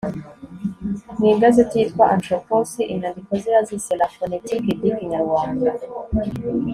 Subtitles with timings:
[1.17, 2.69] mu igazeti yitwa anthropos.
[2.93, 5.69] inyandiko ze yazise la phonétique du kinyarwaanda